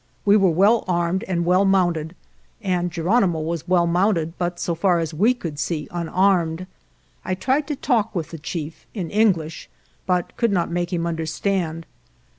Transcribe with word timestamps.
We 0.25 0.35
were 0.35 0.49
well 0.49 0.83
armed 0.87 1.23
and 1.25 1.45
well 1.45 1.63
mounted 1.63 2.15
and 2.59 2.89
Ge 2.91 2.97
ronimo 2.97 3.39
was 3.39 3.67
well 3.67 3.85
mounted, 3.85 4.35
but 4.39 4.59
so 4.59 4.73
far 4.73 4.97
as 4.97 5.13
we 5.13 5.35
could 5.35 5.59
see 5.59 5.87
unarmed. 5.91 6.65
I 7.23 7.35
tried 7.35 7.67
to 7.67 7.75
talk 7.75 8.15
with 8.15 8.31
the 8.31 8.39
chief 8.39 8.87
(in 8.95 9.11
English), 9.11 9.69
but 10.07 10.35
could 10.37 10.51
not 10.51 10.71
make 10.71 10.91
him 10.91 11.05
understand. 11.05 11.85